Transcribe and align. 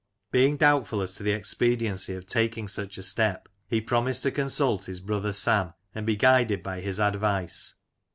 Being 0.31 0.57
doubtful 0.57 1.03
as 1.03 1.13
to 1.17 1.21
the 1.21 1.33
expediency 1.33 2.15
of 2.15 2.25
taking 2.25 2.67
such 2.67 2.97
a 2.97 3.03
step, 3.03 3.47
he 3.67 3.79
promised 3.81 4.23
to 4.23 4.31
consult 4.31 4.85
his 4.85 4.99
brother 4.99 5.31
Sam 5.31 5.75
and 5.93 6.07
be 6.07 6.15
guided 6.15 6.63
by 6.63 6.79
his 6.81 6.99
advice. 6.99 7.75